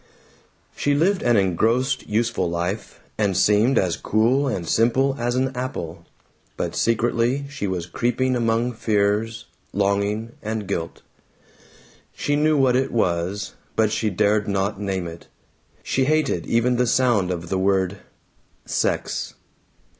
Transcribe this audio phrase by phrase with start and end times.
[0.75, 6.07] She lived an engrossed useful life, and seemed as cool and simple as an apple.
[6.57, 11.03] But secretly she was creeping among fears, longing, and guilt.
[12.15, 15.27] She knew what it was, but she dared not name it.
[15.83, 17.99] She hated even the sound of the word
[18.65, 19.35] "sex."